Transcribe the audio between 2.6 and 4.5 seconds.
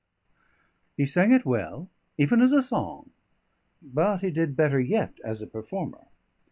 song; but he